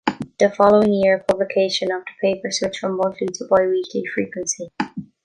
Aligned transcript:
The 0.39 0.49
following 0.49 0.95
year, 0.95 1.23
publication 1.29 1.91
of 1.91 2.01
the 2.05 2.11
paper 2.27 2.49
switched 2.49 2.79
from 2.79 2.97
monthly 2.97 3.27
to 3.27 3.45
bi-weekly 3.47 4.03
frequency. 4.15 4.71